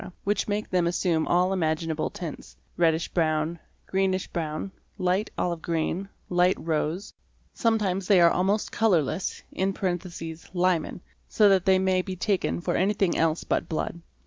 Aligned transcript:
which 0.23 0.47
make 0.47 0.67
them 0.71 0.87
assume 0.87 1.27
all 1.27 1.53
imaginable 1.53 2.09
tints; 2.09 2.57
reddish 2.75 3.09
brown, 3.09 3.59
greenish 3.85 4.27
brown, 4.29 4.71
light 4.97 5.29
olive 5.37 5.61
green, 5.61 6.09
light 6.27 6.55
rose: 6.57 7.13
some 7.53 7.77
times 7.77 8.07
they 8.07 8.19
are 8.19 8.31
almost 8.31 8.71
colourless 8.71 9.43
(Liman), 9.53 11.01
so 11.29 11.47
that 11.49 11.65
they 11.65 11.77
may 11.77 12.01
be 12.01 12.15
taken 12.15 12.59
for 12.61 12.75
anything 12.75 13.15
else 13.15 13.43
but 13.43 13.69
blood. 13.69 14.01